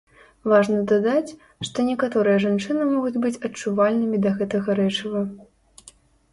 Важна 0.51 0.77
дадаць, 0.91 1.35
што 1.69 1.85
некаторыя 1.91 2.41
жанчыны 2.45 2.89
могуць 2.95 3.21
быць 3.25 3.35
адчувальнымі 3.51 4.17
да 4.27 4.35
гэтага 4.43 4.69
рэчыва. 4.85 5.25